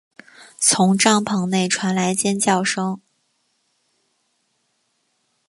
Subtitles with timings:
[0.57, 2.99] 从帐篷内传来尖叫声